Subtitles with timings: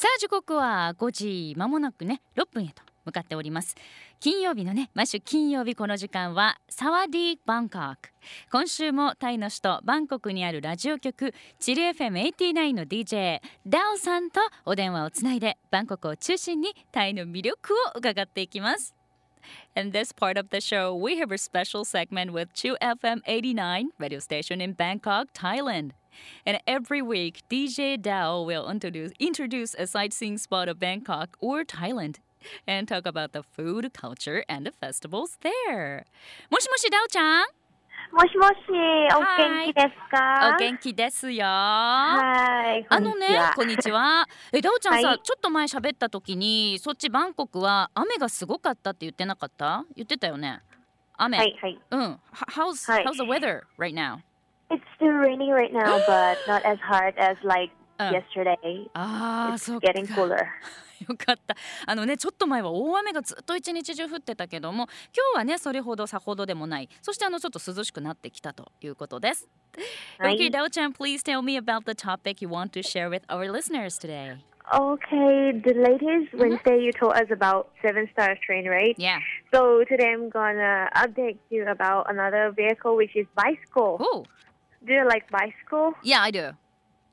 [0.00, 3.76] さあ時刻は5時まもなくね6分へと向かっております。
[4.18, 8.08] 金曜日のね毎週金曜日この時間はサワディバンコク。
[8.50, 18.94] 今週もタイの首都バンコクにあるラジオ局チル FM89 の DJ ダオさんとお電話をつないでバンコクを中心にタイの魅力を伺っていきます。
[19.76, 24.62] In this part of the show, we have a special segment with 2FM 89 radio station
[24.62, 25.90] in Bangkok, Thailand.
[26.44, 32.16] And every week, DJ Dao will introduce, introduce a sightseeing spot of Bangkok or Thailand
[32.66, 36.04] and talk about the food, culture, and the festivals there.
[36.50, 37.46] もしもし、ダオちゃん
[38.12, 38.54] もしもし、
[39.14, 41.44] お元気ですかお元気ですよ。
[41.44, 42.86] はい。
[42.88, 44.26] あのね、こんにちは。
[44.52, 50.60] え、ダオちゃんさ、はいちょっと前喋った時に、そっちバンコクは雨がすごかったって言ってなかった言ってたよね。
[51.16, 51.38] 雨。
[51.38, 51.78] はい、はい。
[51.90, 52.20] うん。
[52.32, 54.18] How's, はい how's the weather right now?
[54.70, 58.88] It's still raining right now, but not as hard as like うん yesterday.
[58.94, 60.14] ああ、そう getting か。
[60.14, 60.36] cooler.
[61.08, 61.56] よかった
[61.86, 64.84] あのねちょっと前は大雨がずっと一日中降ってたけども
[65.16, 69.48] 今日はねそれほどさほどでもないそしてあのちょっと涼しくなってきたということです。
[70.18, 73.50] はい Okay, Dao Chan, please tell me about the topic you want to share with our
[73.50, 74.36] listeners today.
[74.72, 78.94] Okay, the latest Wednesday you told us about seven star train, right?
[78.98, 79.18] Yeah.
[79.52, 83.96] So today I'm gonna update you about another vehicle, which is bicycle.
[84.00, 84.24] Oh,
[84.86, 85.94] Do you like bicycle?
[86.02, 86.50] yeah, I do.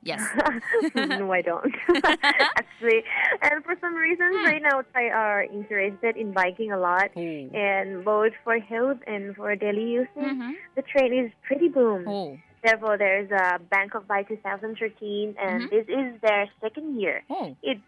[0.02, 0.22] Yes.
[0.94, 1.74] no, I don't.
[2.22, 3.02] Actually,
[3.42, 7.20] and for some reason, right now I are interested in biking a lot, Oh.
[7.20, 10.52] and both for health and for daily usage, Mhm.
[10.76, 12.06] the train is pretty boom.
[12.06, 12.38] Oh.
[12.64, 15.70] Therefore, there's a Bangkok by 2013, and Mhm.
[15.70, 17.22] this is their second year.
[17.28, 17.56] Oh.
[17.62, 17.80] It's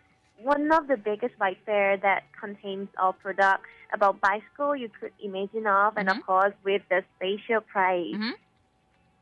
[0.42, 5.66] one of the biggest bike fair that contains all products about bicycle you could imagine
[5.66, 6.18] of, and Mhm.
[6.18, 8.14] of course with the spatial price.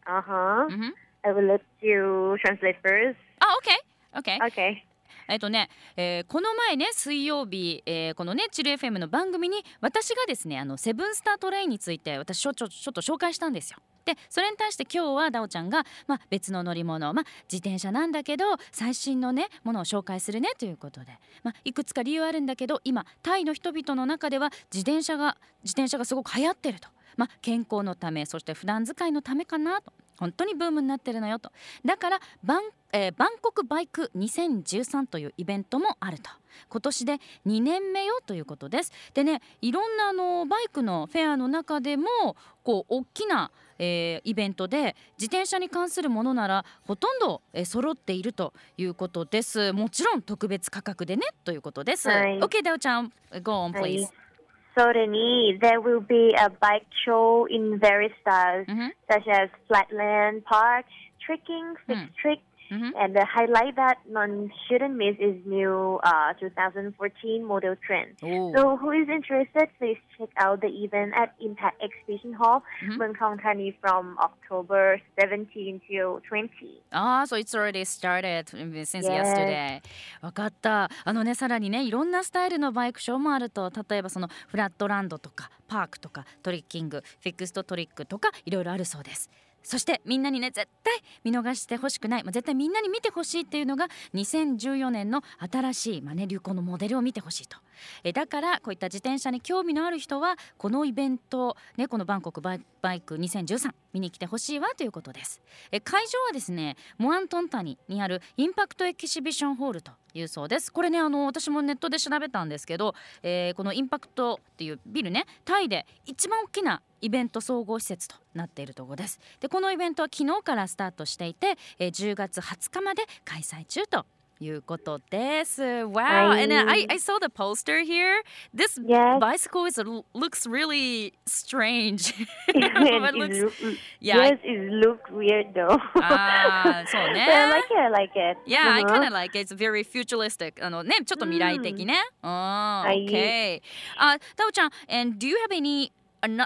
[0.08, 0.18] Mhm.
[0.18, 0.68] Uh huh.
[0.68, 0.92] Mhm.
[1.22, 3.16] I will let you translate first.
[3.40, 4.18] あ、OK。
[4.18, 4.38] OK。
[4.48, 4.82] Okay.
[5.30, 13.78] えっとね、えーこの前ね水曜日、えーこのねチル FM の番組に私がですねあのセブンスタートレインについて私ちょちょちょっと紹介したんですよ。
[14.06, 31.50] でそれに対して今日はダオちゃんが、まあ、別の乗り物、まあ、自転車なんだけど最新のねものを紹介するねということで、まあ、いくつか理由あるんだけど今タイの人々の中では自転車が自転車がすごく流行ってると、まあ、健康のためそして普段使いのためかなと本当にブームになってるのよと。
[31.84, 32.62] だからバン,、
[32.92, 36.30] えーバンコクバイク2013というイベントもあると。
[36.68, 38.92] 今年で2年目よということです。
[39.14, 49.72] でねいろんなあのバイクのフェアの中でもこう大きな、えーイベントで自転車に関するものならほとんど、えー揃っているということです。
[49.72, 52.38] もちろん特別価格でねということです、はい。
[52.40, 53.12] OK ダオちゃん
[53.42, 54.27] Go on please、So
[54.76, 58.88] Sodani, there will be a bike show in various styles, mm-hmm.
[59.10, 60.86] such as flatland, park,
[61.24, 62.14] trekking, fixed mm.
[62.20, 62.38] trick,
[62.70, 68.14] うんふん and the highlight that none shouldn't miss is new uh, 2014 model trend.
[68.22, 72.98] おー So who is interested, please check out the event at Impact Exhibition Hall, Mhm.
[72.98, 76.82] Muang Thong Thani from October 17 till 20.
[76.90, 78.44] ああ、so it's already started
[78.84, 79.24] since Yes.
[79.24, 79.80] yesterday.
[80.20, 80.90] わかった。
[81.04, 89.30] あのね、さらにね、いろんなスタイルのバイクショーもあると、例えばそのフラットランドとかパークとかトリッキング、フィックストトリックとかいろいろあるそうです。
[89.68, 97.58] そしてみんなにね絶対見逃してほしくない、まあ、絶対みんなに見てほしいっていうのが2014年の新しい、まあね、流行のモデルを見てほしいと。
[98.02, 102.60] えだからこういった自転車に興味のある人はこのイベント、ね、このバンコクバイ
[103.02, 105.42] ク2013見に来てほしいわということです。
[105.70, 110.72] え会場はですねモアントンタニにあるインパクトエキシビションホールというそうです。
[110.72, 124.06] これねあの私もネットで調べたんですけど、えーこのインパクトっていうビルねタイで一番大きなイベント総合施設となっているところですでこのイベントは昨日からスタートしていて、えー10月20日まで開催中と
[124.40, 125.62] いうことです。
[125.64, 125.92] Wow!
[126.28, 128.22] はい And uh, I, I saw the poster here.
[128.54, 129.18] This Yes.
[129.18, 129.80] bicycle is
[130.14, 132.14] looks really strange.
[132.46, 133.52] It looks- look-
[134.00, 134.16] yeah.
[134.16, 135.76] Yes, it looks weird though.
[136.00, 137.26] ああ、そう But I ね。
[137.50, 138.38] like it, I like it.
[138.46, 138.94] Yeah, I Uh-huh.
[139.00, 139.52] kind of like it.
[139.52, 140.64] It's very futuristic.
[140.64, 141.94] あのね、ちょっと未来的ね。
[142.22, 143.62] ああ、はい OK。
[143.96, 145.90] あ、タオちゃん、and do you have any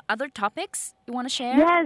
[0.10, 1.58] other topics you want to share?
[1.58, 1.86] Yes,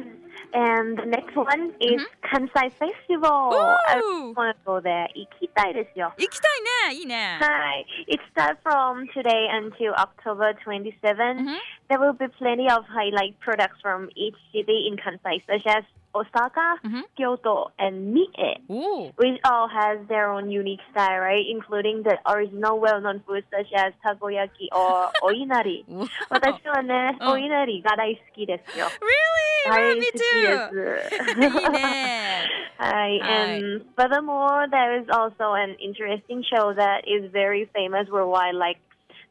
[0.54, 3.52] and the next one is Kansai Festival.
[3.88, 4.34] I Ooh.
[4.36, 5.08] want to go there.
[5.14, 6.14] 行きたいですよ。
[6.18, 6.48] 行きた
[6.88, 7.00] いね。
[7.00, 7.40] いいね。
[7.42, 11.46] Hi, it starts from today until October 27.
[11.46, 11.58] Mhm.
[11.90, 15.84] There will be plenty of highlight products from each city in Kansai, such as
[16.16, 17.04] Osaka, Mhm.
[17.16, 18.28] Kyoto, and Mie,
[18.68, 21.46] おお which all has their own unique style, right?
[21.50, 25.86] Including the original well-known foods such as takoyaki or oinari.
[26.30, 28.88] 私はね、うんお稲荷が大好きですよ。
[28.88, 29.72] Really?
[29.72, 31.00] 大 Me 好きで too.
[31.08, 31.60] す。
[31.62, 32.50] いいね。
[32.78, 33.56] Hi, Hi.
[33.62, 38.80] and furthermore, there is also an interesting show that is very famous worldwide, like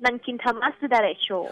[0.01, 1.51] Nankin Tamasudare Show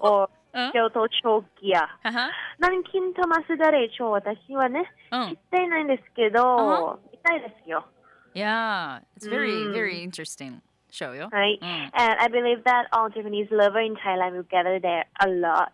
[0.00, 0.71] or うん。
[0.71, 1.87] Kyoto Chokia.
[2.03, 2.31] はは。
[2.59, 5.37] Nankin Tamasudare Show 私はね、うん知っ。
[5.51, 7.85] ていないんですけど、見たいですよ。
[8.33, 10.59] Yeah, it's very うん very interesting
[10.91, 11.29] show よ。
[11.31, 11.59] はい。
[11.61, 11.67] うん。
[11.93, 15.71] And I believe that all Japanese lovers in Thailand will gather there a lot.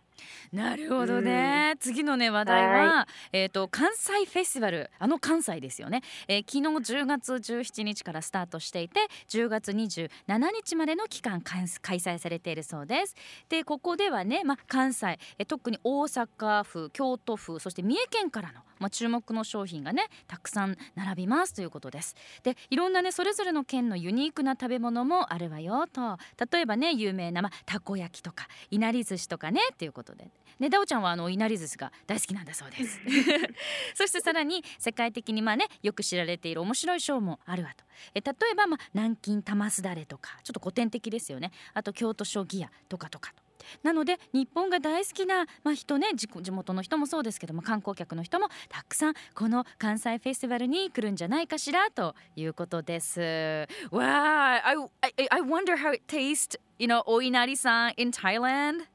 [0.52, 4.90] なるほどね、次のね話題は、はえっ、と関西フェスティバル。
[4.98, 13.14] あの関西ですよね、えー昨日10月17日からスタートしていて10月27日までの期間開開催されているそうです。
[13.48, 22.14] でここではね、まあ、関西、えー特に大阪府京都府そして三重県からのまあ、注目の商品がねたくさん並びますということです。
[22.42, 26.18] でいろんなねそれぞれの県のユニークな食べ物もあるわよと。
[26.52, 30.30] 例えばね有名な、まあ、たこ焼きとかいなり寿司とかねっていうことで。
[30.58, 32.98] ね、ダオちゃんはあのいなり寿司が大好きなんだそうです
[33.94, 43.42] そしてさらに世界的にまあねよく知られている面白いショーもあるわとえ例えば、まあ、南京玉すだれとかちょっと古典的ですよねあと京都将棋屋とかとかと
[43.82, 53.20] なので日本が大好きな、まあ、人ね地元の人もそうですけども観光客の人もたくさんこの関西フェスティバルに来るんじゃないかしらということです。
[53.20, 58.86] Wow, I, I, I wonder how it tastes, you know, oinari-san in Thailand.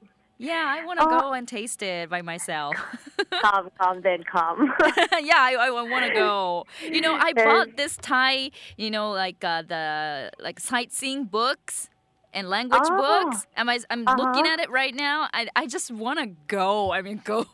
[0.42, 1.20] Yeah, I want to Oh.
[1.20, 2.76] go and taste it by myself.
[3.46, 4.74] come, come, then come.
[5.22, 6.66] yeah, I, I want to go.
[6.82, 11.90] You know, I bought this Thai, you know, like uh, the like sightseeing books
[12.34, 12.98] and language Oh.
[12.98, 13.46] books.
[13.56, 13.80] Am I?
[13.92, 14.54] I'm looking Uh-huh.
[14.54, 15.28] at it right now.
[15.34, 16.92] I I just want to go.
[16.92, 17.46] I mean, go.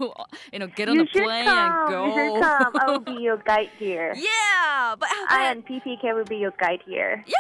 [0.53, 1.93] You know, get on you the plane come.
[1.93, 2.41] and You should go.
[2.41, 2.71] come.
[2.79, 4.13] I will be your guide here.
[4.15, 7.23] yeah, but, I and PPK will be your guide here.
[7.27, 7.35] yeah,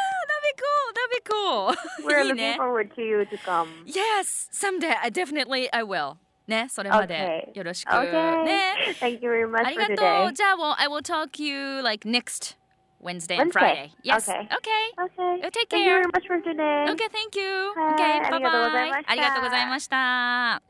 [0.56, 0.92] cool.
[0.94, 2.08] That'd be cool.
[2.08, 3.68] We're いい looking ね forward to you to come.
[3.86, 4.94] Yes, someday.
[5.02, 6.16] I definitely I will.
[6.46, 7.56] ね、それまで Okay.
[7.58, 8.42] よろしく Okay.
[8.44, 8.74] ね。
[9.00, 10.28] Thank you very あ much り for がと today.
[10.28, 10.32] う。
[10.32, 12.56] じゃあ、well, I will talk you like next
[13.00, 13.52] Wednesday and Wednesday.
[13.52, 13.90] Friday.
[14.02, 14.28] Yes.
[14.28, 14.48] Okay.
[14.48, 14.58] Okay.
[14.98, 15.46] Okay.
[15.46, 16.02] Uh, take Thank you care.
[16.02, 16.86] very much for today.
[16.90, 17.72] Okay, thank you.
[17.76, 19.02] はい Okay, ありがとうござい bye ま bye.
[19.02, 20.62] したありがとうございました。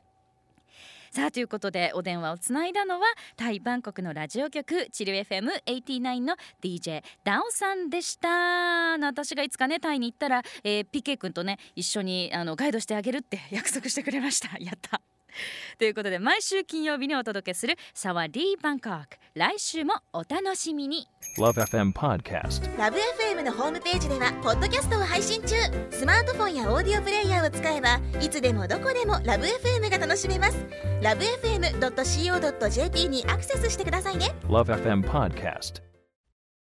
[1.18, 3.06] さあということでお電話をつないだのは
[3.36, 8.96] タイバンコクのラジオ局チル FM89 の DJ ダオさんでした。
[8.98, 14.56] 私がいつかねタイに行ったら、えー、PK 君とね一緒にあのガイドしてあげるって約束してくれました。
[14.60, 15.00] やった。
[15.78, 19.16] ということで毎週金曜日にお届けするサワディーバンコク。
[19.34, 21.06] 来週もお楽しみに。
[21.38, 22.76] Love FM Podcast.
[22.76, 25.54] ラブ f m のホームページではポッドキャストを配信中。
[25.90, 30.56] スマートフォンやオーディオプレイヤーを使えばいつでもどこでもラブ f m が楽しめます。
[31.02, 34.34] ラブ FM.co.jp にアクセスしてくださいね。
[34.48, 35.87] Love FM Podcast.